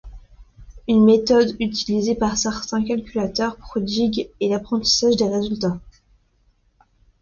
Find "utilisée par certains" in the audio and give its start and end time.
1.59-2.83